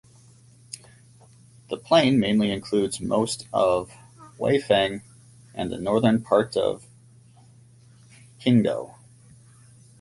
[1.69, 3.91] The plain mainly includes most of
[4.39, 5.03] Weifang
[5.53, 6.87] and the northern part of
[8.43, 8.95] Qingdao.